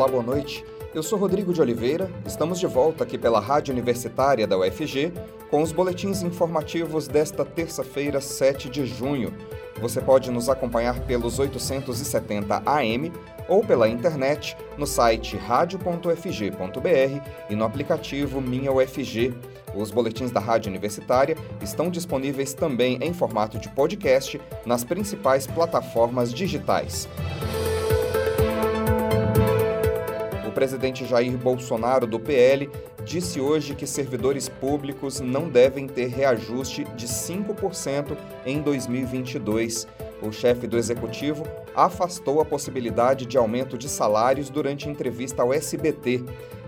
[0.00, 0.64] Olá, boa noite.
[0.94, 5.12] Eu sou Rodrigo de Oliveira, estamos de volta aqui pela Rádio Universitária da UFG
[5.50, 9.30] com os boletins informativos desta terça-feira, 7 de junho.
[9.78, 13.12] Você pode nos acompanhar pelos 870 AM
[13.46, 16.10] ou pela internet no site radio.fg.br
[17.50, 19.34] e no aplicativo Minha UFG.
[19.74, 26.32] Os boletins da Rádio Universitária estão disponíveis também em formato de podcast nas principais plataformas
[26.32, 27.06] digitais.
[30.60, 32.68] Presidente Jair Bolsonaro, do PL,
[33.02, 38.14] disse hoje que servidores públicos não devem ter reajuste de 5%
[38.44, 39.88] em 2022.
[40.20, 46.24] O chefe do executivo afastou a possibilidade de aumento de salários durante entrevista ao SBT.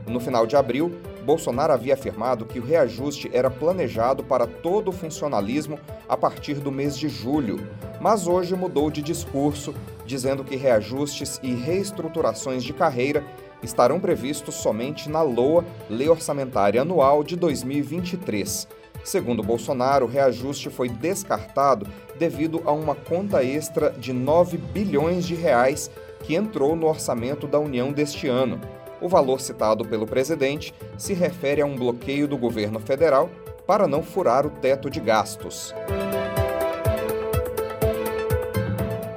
[0.08, 4.92] No final de abril, Bolsonaro havia afirmado que o reajuste era planejado para todo o
[4.92, 7.60] funcionalismo a partir do mês de julho,
[8.00, 9.74] mas hoje mudou de discurso,
[10.06, 13.22] dizendo que reajustes e reestruturações de carreira
[13.62, 18.68] estarão previstos somente na LOA, Lei Orçamentária Anual de 2023.
[19.04, 21.86] Segundo Bolsonaro, o reajuste foi descartado
[22.18, 25.90] devido a uma conta extra de 9 bilhões de reais
[26.22, 28.60] que entrou no orçamento da União deste ano.
[29.00, 33.28] O valor citado pelo presidente se refere a um bloqueio do governo federal
[33.66, 35.74] para não furar o teto de gastos.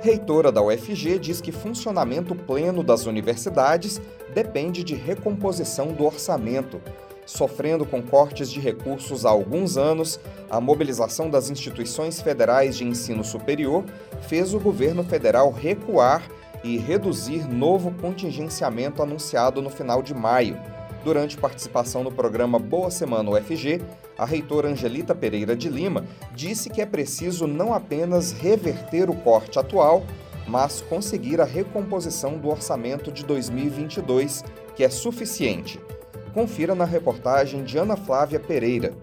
[0.06, 4.00] Reitora da UFG diz que funcionamento pleno das universidades
[4.36, 6.80] depende de recomposição do orçamento.
[7.26, 13.24] Sofrendo com cortes de recursos há alguns anos, a mobilização das instituições federais de ensino
[13.24, 13.84] superior
[14.30, 16.22] fez o governo federal recuar
[16.64, 20.56] e reduzir novo contingenciamento anunciado no final de maio.
[21.06, 23.80] Durante participação no programa Boa Semana UFG,
[24.18, 26.04] a reitora Angelita Pereira de Lima
[26.34, 30.04] disse que é preciso não apenas reverter o corte atual,
[30.48, 34.44] mas conseguir a recomposição do orçamento de 2022,
[34.76, 35.80] que é suficiente.
[36.34, 38.98] Confira na reportagem de Ana Flávia Pereira.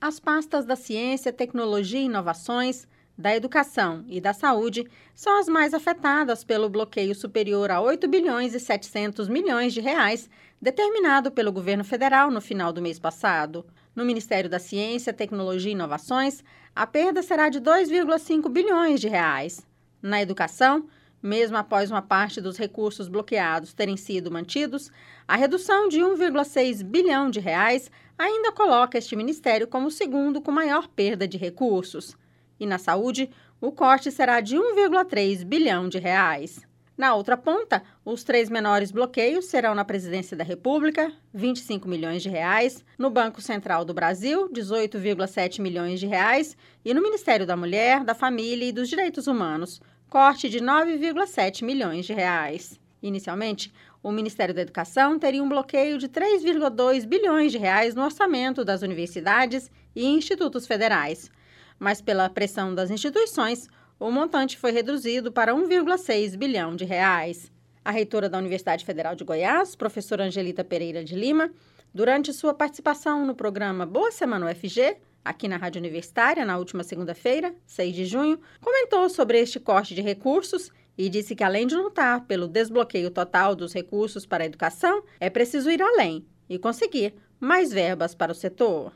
[0.00, 5.74] As pastas da Ciência, Tecnologia e Inovações, da Educação e da Saúde são as mais
[5.74, 10.30] afetadas pelo bloqueio superior a 8 bilhões e 700 milhões de reais
[10.62, 13.66] determinado pelo governo federal no final do mês passado.
[13.96, 19.66] No Ministério da Ciência, Tecnologia e Inovações, a perda será de 2,5 bilhões de reais.
[20.00, 20.86] Na educação,
[21.20, 24.88] mesmo após uma parte dos recursos bloqueados terem sido mantidos,
[25.26, 30.52] a redução de 1,6 bilhão de reais ainda coloca este ministério como o segundo com
[30.52, 32.16] maior perda de recursos.
[32.60, 33.28] E na saúde,
[33.60, 36.64] o corte será de 1,3 bilhão de reais.
[37.02, 42.28] Na outra ponta, os três menores bloqueios serão na Presidência da República, 25 milhões de
[42.28, 48.04] reais, no Banco Central do Brasil, 18,7 milhões de reais, e no Ministério da Mulher,
[48.04, 52.78] da Família e dos Direitos Humanos, corte de 9,7 milhões de reais.
[53.02, 58.64] Inicialmente, o Ministério da Educação teria um bloqueio de 3,2 bilhões de reais no orçamento
[58.64, 61.32] das universidades e institutos federais,
[61.80, 63.68] mas pela pressão das instituições,
[64.02, 67.52] o montante foi reduzido para 1,6 bilhão de reais.
[67.84, 71.52] A reitora da Universidade Federal de Goiás, professora Angelita Pereira de Lima,
[71.94, 77.54] durante sua participação no programa Boa Semana UFG, aqui na Rádio Universitária, na última segunda-feira,
[77.64, 82.22] 6 de junho, comentou sobre este corte de recursos e disse que, além de lutar
[82.26, 87.72] pelo desbloqueio total dos recursos para a educação, é preciso ir além e conseguir mais
[87.72, 88.92] verbas para o setor.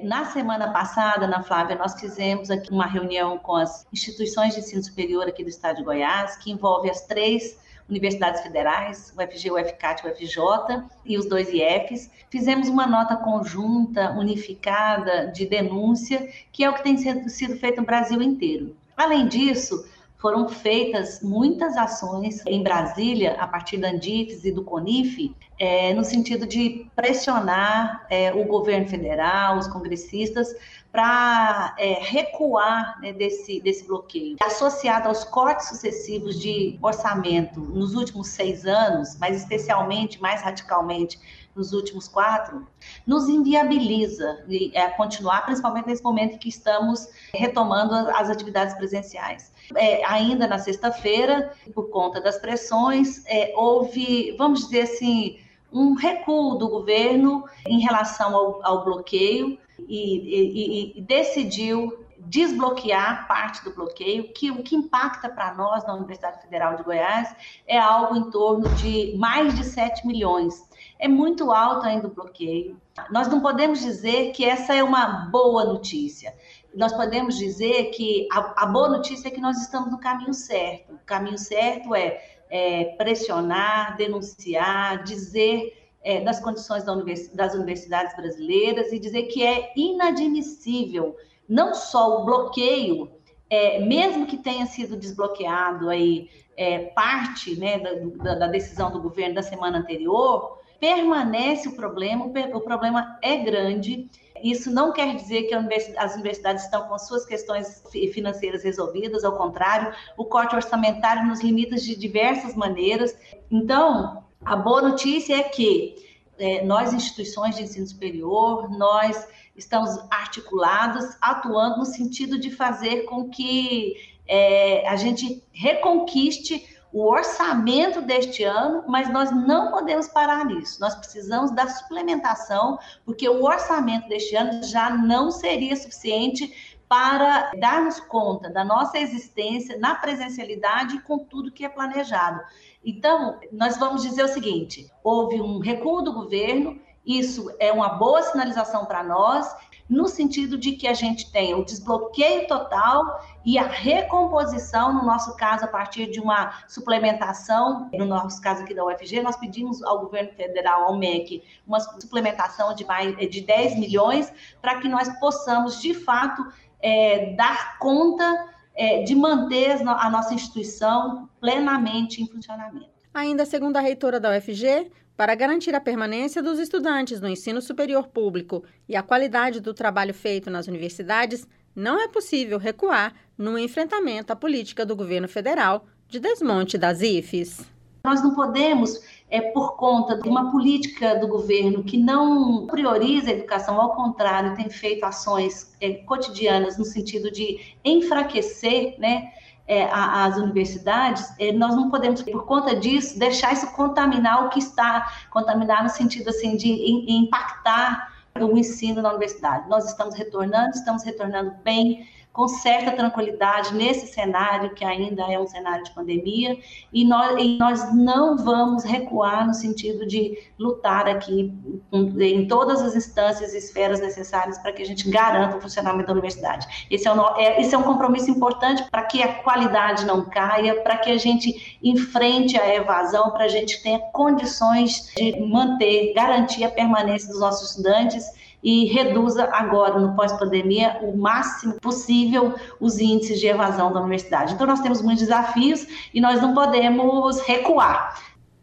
[0.00, 4.80] Na semana passada, na Flávia, nós fizemos aqui uma reunião com as instituições de ensino
[4.80, 9.58] superior aqui do estado de Goiás, que envolve as três universidades federais, o FG, o
[9.58, 12.12] FCAT, o FJ e os dois IFs.
[12.30, 17.86] Fizemos uma nota conjunta, unificada, de denúncia, que é o que tem sido feito no
[17.86, 18.76] Brasil inteiro.
[18.96, 19.84] Além disso,
[20.18, 26.04] foram feitas muitas ações em Brasília, a partir da Andifes e do CONIF, é, no
[26.04, 30.48] sentido de pressionar é, o governo federal, os congressistas,
[30.90, 34.36] para é, recuar né, desse, desse bloqueio.
[34.40, 41.18] Associado aos cortes sucessivos de orçamento nos últimos seis anos, mas especialmente, mais radicalmente,
[41.58, 42.66] nos últimos quatro,
[43.06, 49.52] nos inviabiliza é, continuar, principalmente nesse momento em que estamos retomando as atividades presenciais.
[49.74, 55.38] É, ainda na sexta-feira, por conta das pressões, é, houve, vamos dizer assim,
[55.72, 63.64] um recuo do governo em relação ao, ao bloqueio e, e, e decidiu desbloquear parte
[63.64, 67.34] do bloqueio, que o que impacta para nós na Universidade Federal de Goiás
[67.66, 70.67] é algo em torno de mais de 7 milhões.
[70.98, 72.76] É muito alto ainda o bloqueio.
[73.10, 76.34] Nós não podemos dizer que essa é uma boa notícia.
[76.74, 80.94] Nós podemos dizer que a, a boa notícia é que nós estamos no caminho certo.
[80.94, 88.16] O caminho certo é é, pressionar, denunciar, dizer é, das condições da univers das universidades
[88.16, 91.16] brasileiras e dizer que é inadmissível
[91.48, 93.10] não só o bloqueio,
[93.50, 99.36] é, mesmo que tenha sido desbloqueado aí é, parte né, da, da, decisão do governo
[99.36, 104.08] da semana anterior, permanece o problema, o problema é grande.
[104.42, 105.54] Isso não quer dizer que
[105.96, 107.82] as universidades estão com suas questões
[108.12, 113.16] financeiras resolvidas, ao contrário, o corte orçamentário nos limita de diversas maneiras.
[113.50, 116.06] Então, a boa notícia é que
[116.38, 119.26] é, nós, instituições de ensino superior, nós
[119.56, 123.96] estamos articulados, atuando no sentido de fazer com que
[124.28, 130.80] é, a gente reconquiste o orçamento deste ano, mas nós não podemos parar nisso.
[130.80, 138.00] Nós precisamos da suplementação, porque o orçamento deste ano já não seria suficiente para darmos
[138.00, 142.40] conta da nossa existência na presencialidade com tudo que é planejado.
[142.82, 148.22] Então, nós vamos dizer o seguinte: houve um recuo do governo, isso é uma boa
[148.22, 149.54] sinalização para nós,
[149.88, 155.34] no sentido de que a gente tem o desbloqueio total e a recomposição, no nosso
[155.36, 160.00] caso, a partir de uma suplementação, no nosso caso aqui da UFG, nós pedimos ao
[160.00, 165.80] governo federal, ao MEC, uma suplementação de, mais, de 10 milhões, para que nós possamos,
[165.80, 166.46] de fato,
[166.80, 172.90] é, dar conta é, de manter a nossa instituição plenamente em funcionamento.
[173.14, 178.06] Ainda segundo a reitora da UFG, para garantir a permanência dos estudantes no ensino superior
[178.06, 181.44] público e a qualidade do trabalho feito nas universidades,
[181.74, 187.66] não é possível recuar no enfrentamento à política do governo federal de desmonte das IFES.
[188.04, 193.34] Nós não podemos, é, por conta de uma política do governo que não prioriza a
[193.34, 199.32] educação, ao contrário, tem feito ações é, cotidianas no sentido de enfraquecer né,
[199.68, 204.58] é, as universidades, é, nós não podemos, por conta disso, deixar isso contaminar o que
[204.58, 206.68] está, contaminar no sentido assim de
[207.06, 209.68] impactar o ensino na universidade.
[209.68, 215.46] Nós estamos retornando, estamos retornando bem, com certa tranquilidade nesse cenário, que ainda é um
[215.48, 216.56] cenário de pandemia,
[216.92, 221.52] e nós, e nós não vamos recuar no sentido de lutar aqui
[221.92, 226.12] em todas as instâncias e esferas necessárias para que a gente garanta o funcionamento da
[226.12, 226.86] universidade.
[226.88, 230.80] Esse é, um, é, esse é um compromisso importante para que a qualidade não caia,
[230.80, 236.62] para que a gente enfrente a evasão, para a gente tenha condições de manter, garantir
[236.62, 243.40] a permanência dos nossos estudantes e reduza agora, no pós-pandemia, o máximo possível os índices
[243.40, 244.54] de evasão da universidade.
[244.54, 248.20] Então, nós temos muitos desafios e nós não podemos recuar.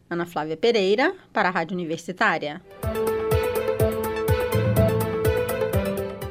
[0.10, 2.62] Ana Flávia Pereira, para a Rádio Universitária.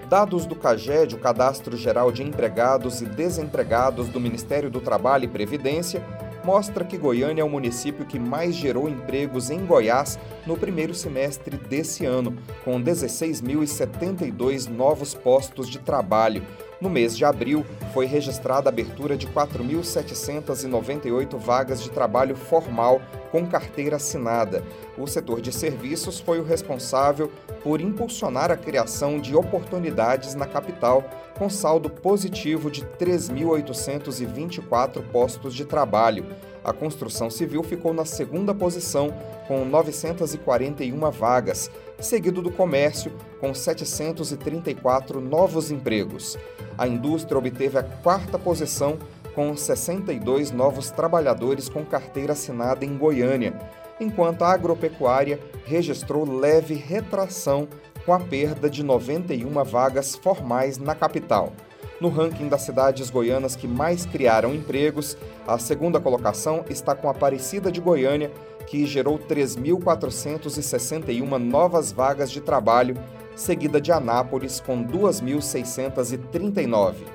[0.08, 5.28] Dados do CAGED, o Cadastro Geral de Empregados e Desempregados do Ministério do Trabalho e
[5.28, 6.04] Previdência,
[6.44, 11.56] mostra que Goiânia é o município que mais gerou empregos em Goiás no primeiro semestre
[11.56, 16.42] desse ano, com 16.072 novos postos de trabalho.
[16.80, 23.00] No mês de abril, foi registrada a abertura de 4.798 vagas de trabalho formal
[23.34, 24.62] com carteira assinada.
[24.96, 27.28] O setor de serviços foi o responsável
[27.64, 31.02] por impulsionar a criação de oportunidades na capital,
[31.36, 36.24] com saldo positivo de 3.824 postos de trabalho.
[36.62, 39.12] A construção civil ficou na segunda posição,
[39.48, 41.68] com 941 vagas,
[41.98, 46.38] seguido do comércio, com 734 novos empregos.
[46.78, 48.96] A indústria obteve a quarta posição,
[49.34, 53.54] com 62 novos trabalhadores com carteira assinada em Goiânia,
[54.00, 57.68] enquanto a agropecuária registrou leve retração
[58.04, 61.52] com a perda de 91 vagas formais na capital.
[62.00, 67.72] No ranking das cidades goianas que mais criaram empregos, a segunda colocação está com Aparecida
[67.72, 68.30] de Goiânia,
[68.66, 72.96] que gerou 3.461 novas vagas de trabalho,
[73.36, 77.13] seguida de Anápolis com 2.639.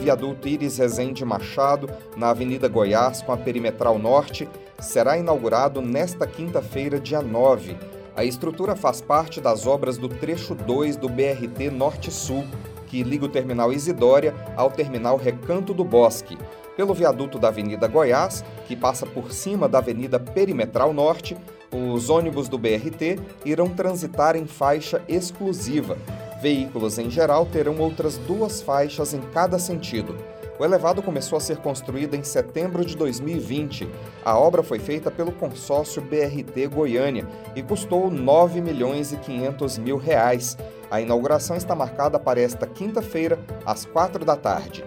[0.00, 6.98] viaduto Iris Rezende Machado, na Avenida Goiás, com a Perimetral Norte, será inaugurado nesta quinta-feira,
[6.98, 7.76] dia 9
[8.20, 12.44] a estrutura faz parte das obras do trecho 2 do BRT Norte-Sul,
[12.86, 16.36] que liga o terminal Isidória ao terminal Recanto do Bosque,
[16.76, 21.34] pelo viaduto da Avenida Goiás, que passa por cima da Avenida Perimetral Norte,
[21.72, 25.96] os ônibus do BRT irão transitar em faixa exclusiva.
[26.40, 30.16] Veículos em geral terão outras duas faixas em cada sentido.
[30.58, 33.88] O elevado começou a ser construído em setembro de 2020.
[34.24, 39.96] A obra foi feita pelo consórcio BRT Goiânia e custou 9 milhões e 500 mil
[39.96, 40.56] reais.
[40.90, 44.84] A inauguração está marcada para esta quinta-feira, às quatro da tarde.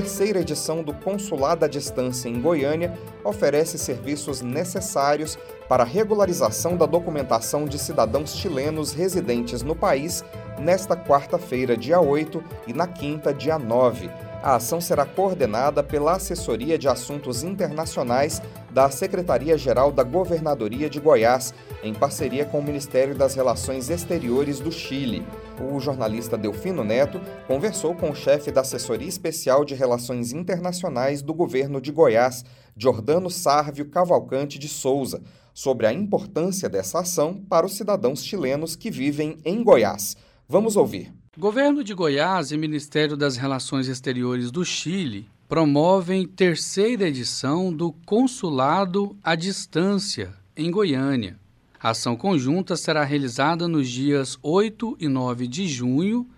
[0.00, 5.38] Terceira edição do Consulado à Distância em Goiânia oferece serviços necessários
[5.68, 10.24] para a regularização da documentação de cidadãos chilenos residentes no país
[10.58, 14.08] nesta quarta-feira, dia 8, e na quinta, dia 9.
[14.42, 18.40] A ação será coordenada pela Assessoria de Assuntos Internacionais
[18.70, 21.52] da Secretaria-Geral da Governadoria de Goiás,
[21.82, 25.26] em parceria com o Ministério das Relações Exteriores do Chile.
[25.60, 31.34] O jornalista Delfino Neto conversou com o chefe da Assessoria Especial de Relações Internacionais do
[31.34, 32.44] governo de Goiás,
[32.76, 38.90] Jordano Sárvio Cavalcante de Souza, sobre a importância dessa ação para os cidadãos chilenos que
[38.90, 40.16] vivem em Goiás.
[40.48, 41.12] Vamos ouvir.
[41.38, 49.16] Governo de Goiás e Ministério das Relações Exteriores do Chile promovem terceira edição do Consulado
[49.22, 51.38] à Distância em Goiânia.
[51.82, 56.28] A ação conjunta será realizada nos dias 8 e 9 de junho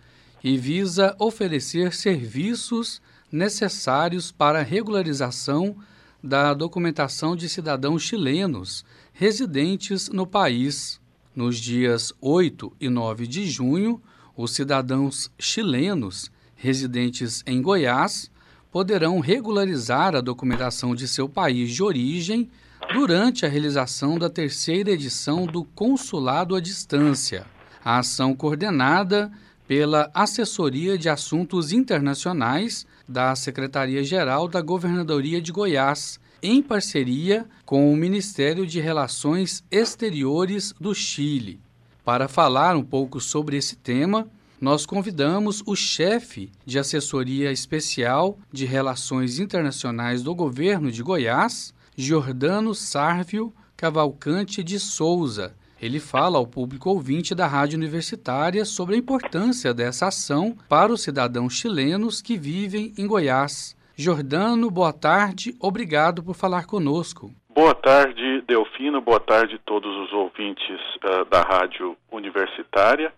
[0.43, 5.77] e visa oferecer serviços necessários para a regularização
[6.23, 11.01] da documentação de cidadãos chilenos residentes no país.
[11.35, 14.01] Nos dias 8 e 9 de junho,
[14.37, 18.31] os cidadãos chilenos residentes em Goiás
[18.71, 22.49] poderão regularizar a documentação de seu país de origem
[22.93, 27.47] durante a realização da terceira edição do Consulado à Distância,
[27.85, 29.33] a ação coordenada
[29.67, 37.97] pela Assessoria de Assuntos Internacionais da Secretaria-Geral da Governadoria de Goiás, em parceria com o
[37.97, 41.61] Ministério de Relações Exteriores do Chile.
[42.05, 44.29] Para falar um pouco sobre esse tema,
[44.61, 51.73] nós convidamos o chefe de assessoria especial de relações internacionais do governo de Goiás,
[52.03, 55.55] Jordano Sárvio Cavalcante de Souza.
[55.81, 61.01] Ele fala ao público ouvinte da Rádio Universitária sobre a importância dessa ação para os
[61.01, 63.77] cidadãos chilenos que vivem em Goiás.
[63.97, 67.31] Jordano, boa tarde, obrigado por falar conosco.
[67.55, 73.13] Boa tarde, Delfino, boa tarde a todos os ouvintes uh, da Rádio Universitária.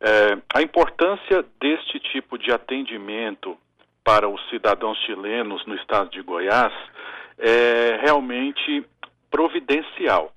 [0.00, 3.56] Uh, a importância deste tipo de atendimento
[4.02, 6.72] para os cidadãos chilenos no estado de Goiás
[7.38, 8.84] é realmente
[9.30, 10.32] providencial.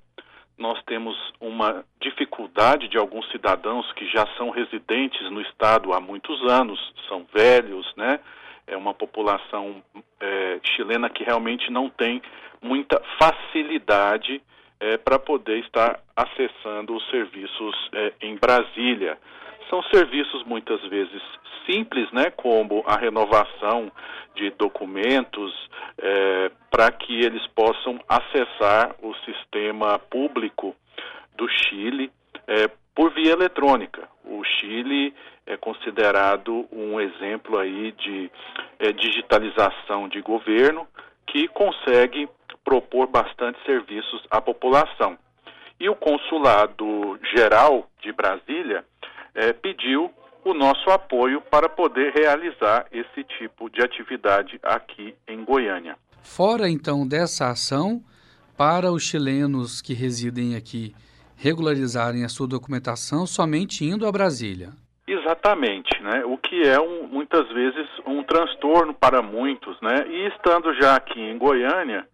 [0.58, 6.42] Nós temos uma dificuldade de alguns cidadãos que já são residentes no estado há muitos
[6.50, 6.78] anos,
[7.08, 8.20] são velhos, né?
[8.70, 9.82] é uma população
[10.20, 12.22] é, chilena que realmente não tem
[12.62, 14.40] muita facilidade
[14.78, 19.18] é, para poder estar acessando os serviços é, em Brasília.
[19.68, 21.22] São serviços muitas vezes
[21.66, 23.90] simples, né, como a renovação
[24.34, 30.74] de documentos é, para que eles possam acessar o sistema público
[31.36, 32.10] do Chile
[32.46, 34.08] é, por via eletrônica.
[34.24, 35.14] O Chile
[35.46, 38.30] é considerado um exemplo aí de
[38.78, 40.86] é, digitalização de governo
[41.26, 42.28] que consegue
[42.64, 45.18] propor bastante serviços à população.
[45.78, 48.84] E o Consulado Geral de Brasília
[49.34, 50.10] é, pediu
[50.44, 55.96] o nosso apoio para poder realizar esse tipo de atividade aqui em Goiânia.
[56.22, 58.02] Fora então dessa ação,
[58.56, 60.94] para os chilenos que residem aqui
[61.36, 64.70] regularizarem a sua documentação somente indo a Brasília.
[65.06, 66.22] Exatamente, né?
[66.24, 70.06] O que é um, muitas vezes um transtorno para muitos, né?
[70.06, 72.06] E estando já aqui em Goiânia,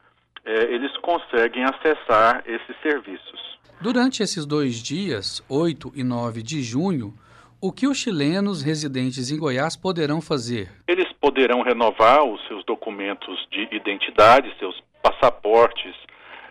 [0.45, 3.46] é, eles conseguem acessar esses serviços.
[3.81, 7.13] Durante esses dois dias, 8 e 9 de junho,
[7.61, 10.71] o que os chilenos residentes em Goiás poderão fazer?
[10.89, 15.95] Eles poderão renovar os seus documentos de identidade, seus passaportes,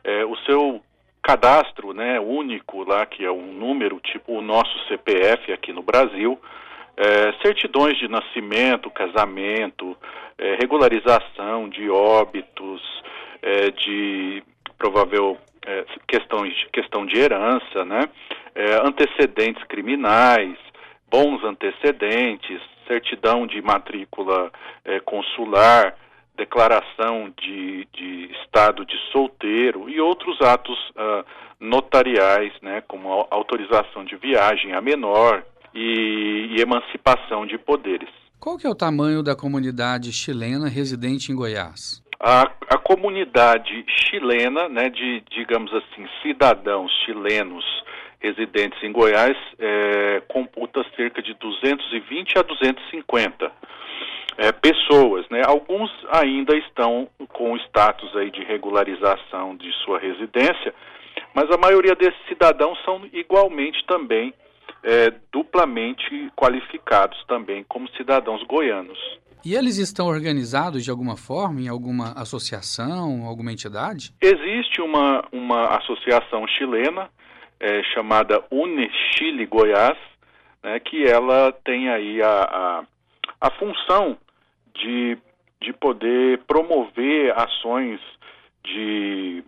[0.03, 0.82] é, o seu
[1.24, 6.39] cadastro né, único lá, que é um número tipo o nosso CPF aqui no Brasil,
[6.96, 9.98] é, certidões de nascimento, casamento,
[10.38, 12.82] é, regularização de óbitos,
[13.77, 14.41] de
[14.75, 16.39] provável é, questão,
[16.72, 18.10] questão de herança, né,
[18.53, 20.57] é, antecedentes criminais,
[21.10, 24.51] bons antecedentes, certidão de matrícula
[24.84, 25.95] é, consular,
[26.38, 31.25] declaração de, de estado de solteiro e outros atos uh,
[31.60, 35.43] notariais, né, como autorização de viagem a menor
[35.74, 38.10] e, e emancipação de poderes.
[38.39, 42.03] Qual que é o tamanho da comunidade chilena residente em Goiás?
[42.27, 47.63] A, a comunidade chilena, né, de digamos assim cidadãos chilenos
[48.20, 53.51] residentes em Goiás, é, computa cerca de 220 a 250
[54.39, 55.44] é, pessoas, né?
[55.46, 60.74] Alguns ainda estão com status aí de regularização de sua residência,
[61.32, 64.34] mas a maioria desses cidadãos são igualmente também
[64.82, 68.98] é, duplamente qualificados também como cidadãos goianos.
[69.46, 74.12] E eles estão organizados de alguma forma, em alguma associação, alguma entidade?
[74.20, 77.10] Existe uma, uma associação chilena
[77.60, 79.98] é, chamada Une Chile Goiás,
[80.64, 82.84] né, que ela tem aí a, a,
[83.40, 84.18] a função
[84.74, 85.16] de,
[85.62, 88.00] de poder promover ações
[88.64, 89.44] de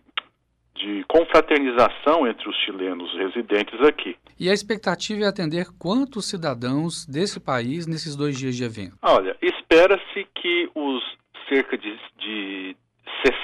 [0.77, 4.15] de confraternização entre os chilenos residentes aqui.
[4.39, 8.97] E a expectativa é atender quantos cidadãos desse país nesses dois dias de evento?
[9.01, 11.03] Olha, espera-se que os
[11.49, 12.75] cerca de, de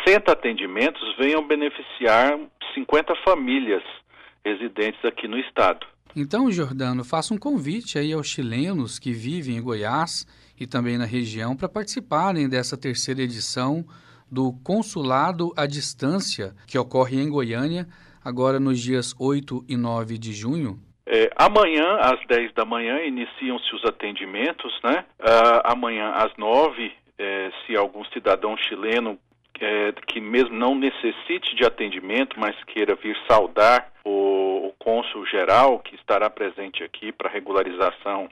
[0.05, 2.38] 60 atendimentos venham beneficiar
[2.75, 3.81] 50 famílias
[4.45, 5.88] residentes aqui no estado.
[6.15, 10.27] Então, Jordano, faça um convite aí aos chilenos que vivem em Goiás
[10.59, 13.83] e também na região para participarem dessa terceira edição
[14.31, 17.88] do Consulado à Distância, que ocorre em Goiânia,
[18.23, 20.79] agora nos dias 8 e 9 de junho?
[21.05, 25.05] É, amanhã, às 10 da manhã, iniciam-se os atendimentos, né?
[25.19, 29.19] Uh, amanhã, às 9, é, se algum cidadão chileno
[29.59, 35.79] é, que mesmo não necessite de atendimento, mas queira vir saudar o, o cônsul geral
[35.79, 38.29] que estará presente aqui para regularização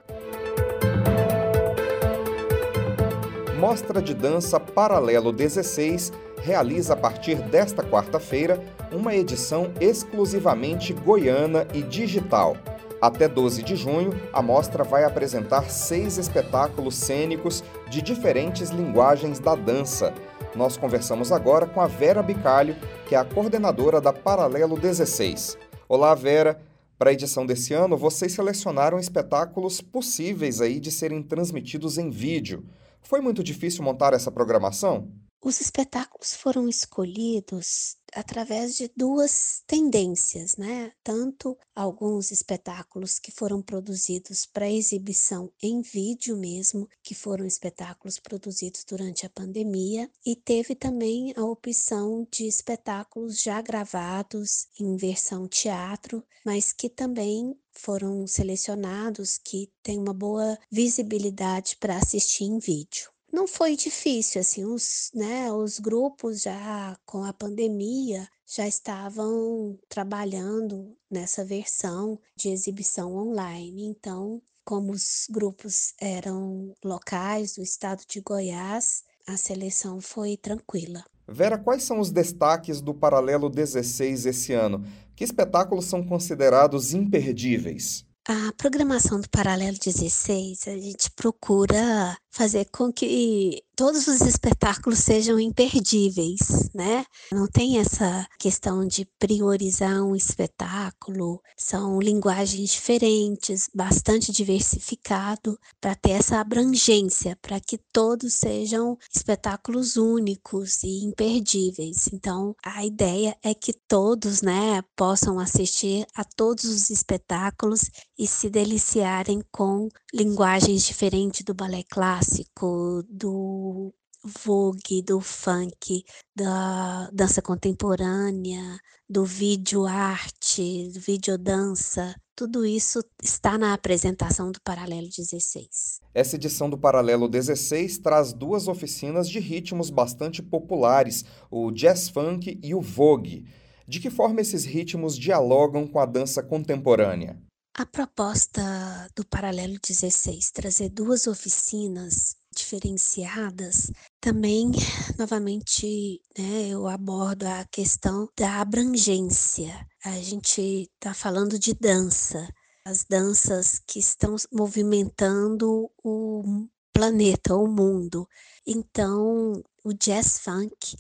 [3.61, 8.59] Mostra de Dança Paralelo 16 realiza a partir desta quarta-feira
[8.91, 12.57] uma edição exclusivamente goiana e digital.
[13.03, 19.55] Até 12 de junho, a mostra vai apresentar seis espetáculos cênicos de diferentes linguagens da
[19.55, 20.15] dança.
[20.57, 22.75] Nós conversamos agora com a Vera Bicalho,
[23.07, 25.59] que é a coordenadora da Paralelo 16.
[25.87, 26.59] Olá, Vera.
[26.99, 32.65] Para a edição desse ano, vocês selecionaram espetáculos possíveis aí de serem transmitidos em vídeo.
[33.03, 35.11] Foi muito difícil montar essa programação?
[35.43, 40.93] Os espetáculos foram escolhidos através de duas tendências, né?
[41.03, 48.85] Tanto alguns espetáculos que foram produzidos para exibição em vídeo mesmo, que foram espetáculos produzidos
[48.85, 56.23] durante a pandemia, e teve também a opção de espetáculos já gravados em versão teatro,
[56.45, 63.10] mas que também foram selecionados que têm uma boa visibilidade para assistir em vídeo.
[63.33, 70.97] Não foi difícil, assim, os, né, os grupos já com a pandemia já estavam trabalhando
[71.09, 73.85] nessa versão de exibição online.
[73.85, 81.05] Então, como os grupos eram locais do estado de Goiás, a seleção foi tranquila.
[81.29, 84.85] Vera, quais são os destaques do Paralelo 16 esse ano?
[85.15, 88.05] Que espetáculos são considerados imperdíveis?
[88.29, 95.41] A programação do Paralelo 16, a gente procura fazer com que todos os espetáculos sejam
[95.41, 97.03] imperdíveis, né?
[97.33, 106.11] Não tem essa questão de priorizar um espetáculo, são linguagens diferentes, bastante diversificado para ter
[106.11, 112.07] essa abrangência, para que todos sejam espetáculos únicos e imperdíveis.
[112.13, 117.89] Então, a ideia é que todos, né, possam assistir a todos os espetáculos
[118.19, 123.93] e se deliciarem com linguagens diferentes do balé clássico, do
[124.23, 133.59] vogue, do funk, da dança contemporânea, do vídeo arte, do vídeo dança, tudo isso está
[133.59, 136.01] na apresentação do Paralelo 16.
[136.15, 142.59] Essa edição do Paralelo 16 traz duas oficinas de ritmos bastante populares, o jazz funk
[142.63, 143.47] e o vogue.
[143.87, 147.39] De que forma esses ritmos dialogam com a dança contemporânea?
[147.75, 154.71] A proposta do Paralelo 16 trazer duas oficinas diferenciadas, também,
[155.17, 159.87] novamente, né, eu abordo a questão da abrangência.
[160.05, 162.47] A gente está falando de dança,
[162.85, 168.29] as danças que estão movimentando o planeta, o mundo.
[168.67, 170.97] Então, o jazz funk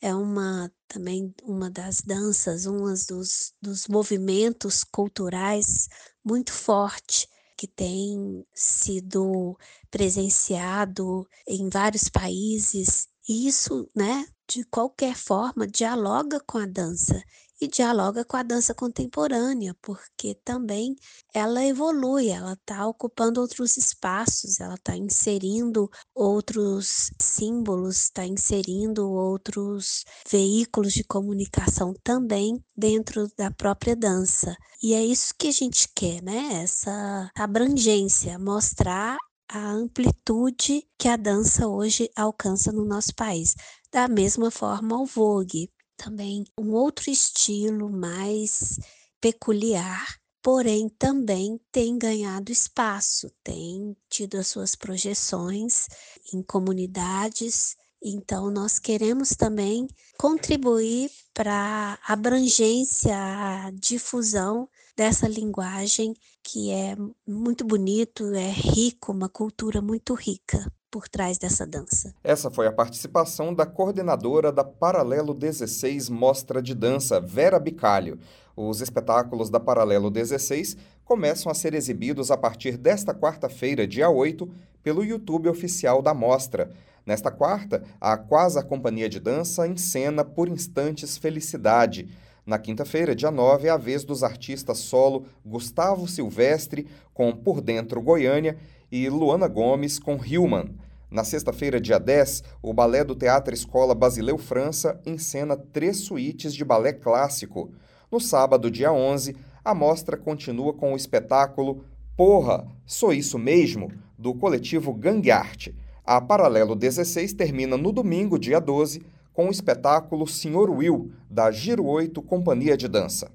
[0.00, 5.88] é uma também uma das danças, um dos, dos movimentos culturais
[6.24, 9.58] muito forte que tem sido
[9.90, 13.08] presenciado em vários países.
[13.28, 17.20] E isso, né, de qualquer forma, dialoga com a dança
[17.60, 20.94] e dialoga com a dança contemporânea, porque também
[21.34, 30.04] ela evolui, ela está ocupando outros espaços, ela está inserindo outros símbolos, está inserindo outros
[30.30, 34.56] veículos de comunicação também dentro da própria dança.
[34.82, 36.62] E é isso que a gente quer, né?
[36.62, 39.18] Essa abrangência, mostrar
[39.50, 43.54] a amplitude que a dança hoje alcança no nosso país.
[43.90, 48.78] Da mesma forma, o Vogue, também um outro estilo mais
[49.20, 50.06] peculiar,
[50.40, 55.86] porém também tem ganhado espaço, tem tido as suas projeções
[56.32, 57.76] em comunidades.
[58.00, 67.64] Então, nós queremos também contribuir para a abrangência, a difusão dessa linguagem que é muito
[67.64, 72.12] bonito, é rico, uma cultura muito rica por trás dessa dança.
[72.24, 78.18] Essa foi a participação da coordenadora da Paralelo 16 Mostra de Dança, Vera Bicalho.
[78.56, 84.50] Os espetáculos da Paralelo 16 começam a ser exibidos a partir desta quarta-feira, dia 8,
[84.82, 86.72] pelo YouTube oficial da mostra.
[87.06, 92.08] Nesta quarta, a Quasar Companhia de Dança encena Por Instantes Felicidade.
[92.48, 98.00] Na quinta-feira, dia 9, é a vez dos artistas solo Gustavo Silvestre com Por Dentro
[98.00, 98.56] Goiânia
[98.90, 100.74] e Luana Gomes com Hillman.
[101.10, 106.64] Na sexta-feira, dia 10, o Balé do Teatro Escola Basileu França encena três suítes de
[106.64, 107.70] balé clássico.
[108.10, 111.84] No sábado, dia 11, a mostra continua com o espetáculo
[112.16, 113.92] Porra, Sou Isso Mesmo?
[114.16, 115.76] do coletivo Gangue Arte.
[116.02, 119.02] A Paralelo 16 termina no domingo, dia 12,
[119.38, 123.30] com o espetáculo Senhor Will, da Giro 8 Companhia de Dança.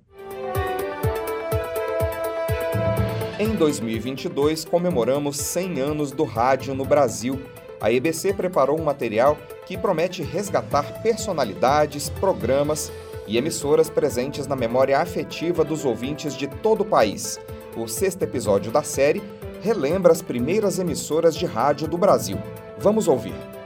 [3.40, 7.40] Em 2022, comemoramos 100 anos do rádio no Brasil.
[7.80, 12.92] A EBC preparou um material que promete resgatar personalidades, programas
[13.26, 17.40] e emissoras presentes na memória afetiva dos ouvintes de todo o país.
[17.78, 19.24] O sexto episódio da série
[19.62, 22.38] relembra as primeiras emissoras de rádio do Brasil.
[22.78, 23.63] Vamos ouvir.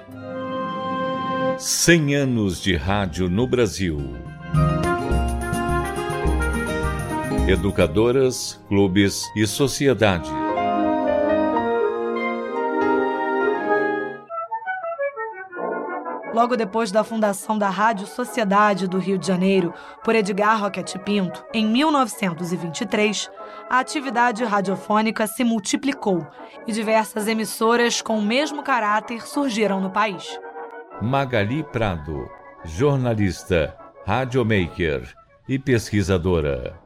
[1.59, 3.97] 100 anos de rádio no Brasil.
[7.47, 10.29] educadoras, clubes e sociedade.
[16.31, 21.43] Logo depois da fundação da Rádio Sociedade do Rio de Janeiro por Edgar Roquete Pinto,
[21.51, 23.31] em 1923,
[23.67, 26.27] a atividade radiofônica se multiplicou
[26.67, 30.37] e diversas emissoras com o mesmo caráter surgiram no país.
[31.01, 32.27] Magali Prado,
[32.65, 35.07] jornalista, radiomaker
[35.47, 36.79] e pesquisadora.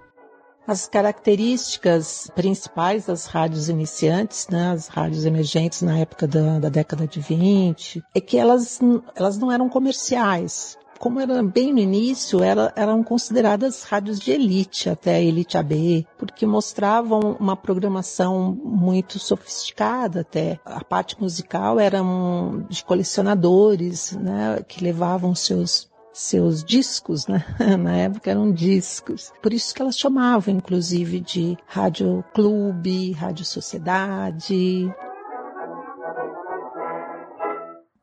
[0.67, 7.08] As características principais das rádios iniciantes, né, as rádios emergentes na época da, da década
[7.08, 8.80] de 20, é que elas,
[9.15, 14.87] elas não eram comerciais como era bem no início, era, eram consideradas rádios de elite,
[14.87, 20.59] até a elite AB, porque mostravam uma programação muito sofisticada até.
[20.63, 27.43] A parte musical era um, de colecionadores, né, que levavam seus seus discos, né?
[27.79, 29.31] na época eram discos.
[29.41, 34.93] Por isso que elas chamavam, inclusive, de rádio clube, rádio sociedade.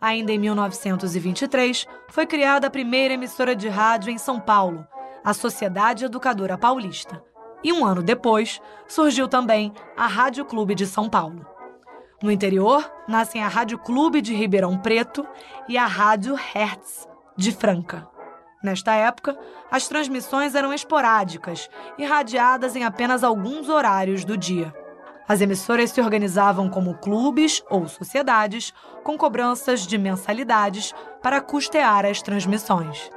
[0.00, 4.86] Ainda em 1923, foi criada a primeira emissora de rádio em São Paulo,
[5.24, 7.20] a Sociedade Educadora Paulista.
[7.64, 11.44] E um ano depois, surgiu também a Rádio Clube de São Paulo.
[12.22, 15.26] No interior, nascem a Rádio Clube de Ribeirão Preto
[15.68, 18.08] e a Rádio Hertz, de Franca.
[18.62, 19.36] Nesta época,
[19.68, 24.72] as transmissões eram esporádicas e radiadas em apenas alguns horários do dia.
[25.28, 28.72] As emissoras se organizavam como clubes ou sociedades,
[29.04, 33.10] com cobranças de mensalidades para custear as transmissões.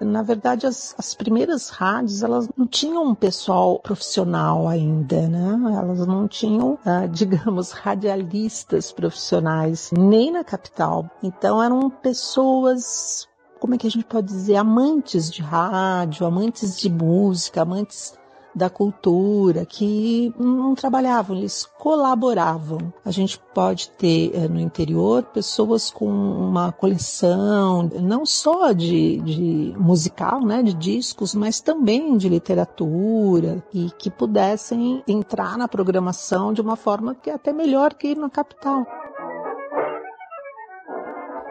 [0.00, 5.58] Na verdade, as, as, primeiras rádios, elas não tinham um pessoal profissional ainda, né?
[5.76, 11.10] Elas não tinham, ah, digamos, radialistas profissionais, nem na capital.
[11.22, 13.28] Então, eram pessoas
[13.58, 18.12] como é que a gente pode dizer, amantes de rádio, amantes de música, amantes
[18.54, 22.92] da cultura, que não trabalhavam, eles colaboravam.
[23.04, 29.74] A gente pode ter eh, no interior pessoas com uma coleção não só de, de
[29.76, 36.60] musical, né, de discos, mas também de literatura e que pudessem entrar na programação de
[36.60, 38.86] uma forma que é até melhor que ir na capital.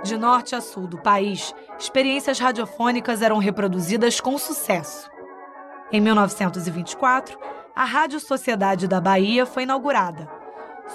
[0.04, 5.12] De norte a sul do país, experiências radiofônicas eram reproduzidas com sucesso.
[5.96, 7.38] Em 1924,
[7.76, 10.28] a Rádio Sociedade da Bahia foi inaugurada,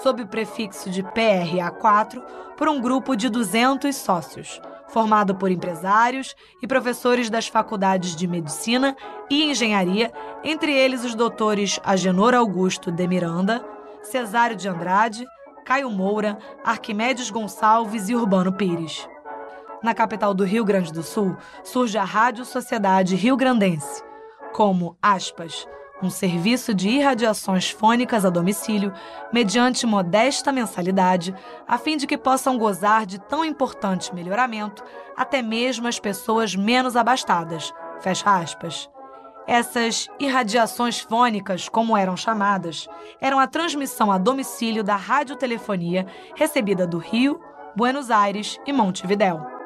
[0.03, 2.21] sob o prefixo de PRA4,
[2.57, 4.59] por um grupo de 200 sócios,
[4.89, 8.93] formado por empresários e professores das faculdades de Medicina
[9.29, 10.11] e Engenharia,
[10.43, 13.65] entre eles os doutores Agenor Augusto de Miranda,
[14.03, 15.25] Cesário de Andrade,
[15.65, 19.07] Caio Moura, Arquimedes Gonçalves e Urbano Pires.
[19.81, 24.08] Na capital do Rio Grande do Sul, surge a Rádio Sociedade Rio Grandense,
[24.59, 25.65] como, aspas,
[26.03, 28.91] um serviço de irradiações fônicas a domicílio,
[29.31, 31.33] mediante modesta mensalidade,
[31.65, 34.83] a fim de que possam gozar de tão importante melhoramento
[35.15, 37.73] até mesmo as pessoas menos abastadas.
[38.01, 38.89] Fecha aspas.
[39.47, 42.85] Essas irradiações fônicas, como eram chamadas,
[43.21, 47.39] eram a transmissão a domicílio da radiotelefonia recebida do Rio,
[47.77, 49.58] Buenos Aires e Montevidéu.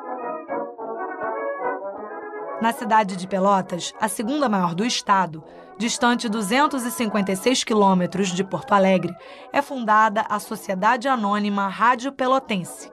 [2.64, 5.44] Na cidade de Pelotas, a segunda maior do estado,
[5.78, 9.14] distante 256 quilômetros de Porto Alegre,
[9.52, 12.90] é fundada a Sociedade Anônima Rádio Pelotense.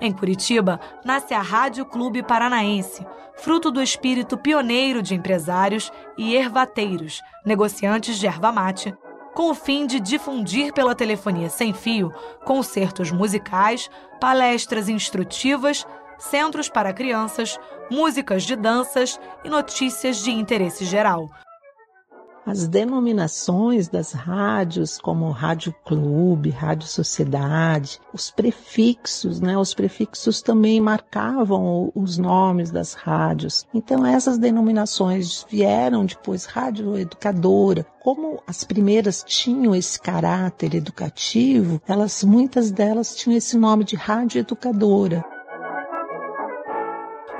[0.00, 7.20] Em Curitiba, nasce a Rádio Clube Paranaense, fruto do espírito pioneiro de empresários e ervateiros,
[7.44, 8.96] negociantes de erva mate,
[9.34, 12.10] com o fim de difundir pela telefonia sem fio
[12.44, 15.86] concertos musicais, palestras instrutivas,
[16.20, 17.58] centros para crianças,
[17.90, 21.28] músicas de danças e notícias de interesse geral.
[22.46, 29.58] As denominações das rádios, como Rádio Clube, Rádio Sociedade, os prefixos, né?
[29.58, 33.66] Os prefixos também marcavam os nomes das rádios.
[33.74, 37.86] Então essas denominações vieram depois Rádio Educadora.
[38.02, 44.40] Como as primeiras tinham esse caráter educativo, elas muitas delas tinham esse nome de Rádio
[44.40, 45.24] Educadora.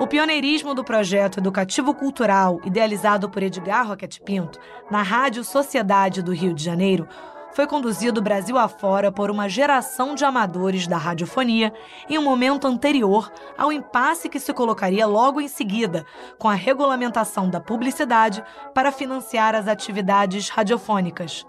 [0.00, 4.58] O pioneirismo do projeto educativo-cultural, idealizado por Edgar Roquete Pinto,
[4.90, 7.06] na Rádio Sociedade do Rio de Janeiro,
[7.52, 11.70] foi conduzido Brasil afora por uma geração de amadores da radiofonia
[12.08, 16.06] em um momento anterior ao impasse que se colocaria logo em seguida
[16.38, 21.44] com a regulamentação da publicidade para financiar as atividades radiofônicas.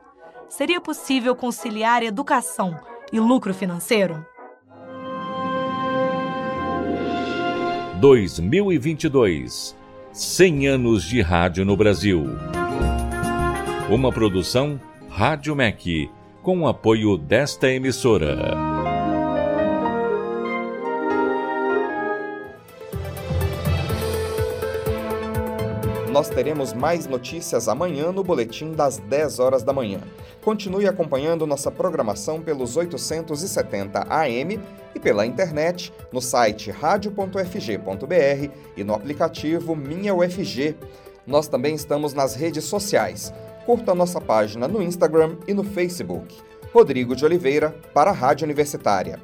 [0.50, 2.78] Seria possível conciliar educação
[3.14, 4.26] e lucro financeiro?
[8.02, 9.78] 2022
[10.12, 12.26] 100 anos de rádio no Brasil.
[13.92, 16.10] Uma produção Rádio MEC,
[16.42, 18.71] com apoio desta emissora.
[26.12, 30.02] Nós teremos mais notícias amanhã no boletim das 10 horas da manhã.
[30.44, 34.60] Continue acompanhando nossa programação pelos 870 AM
[34.94, 40.76] e pela internet no site radio.fg.br e no aplicativo Minha UFG.
[41.26, 43.34] Nós também estamos nas redes sociais.
[43.66, 46.36] Curta nossa página no Instagram e no Facebook.
[46.74, 49.18] Rodrigo de Oliveira, para a Rádio Universitária.